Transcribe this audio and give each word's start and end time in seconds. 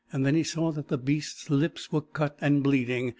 Then 0.11 0.33
he 0.33 0.41
saw 0.41 0.71
that 0.71 0.87
the 0.87 0.97
beast's 0.97 1.51
lips 1.51 1.91
were 1.91 2.01
cut 2.01 2.35
and 2.41 2.63
bleeding. 2.63 3.09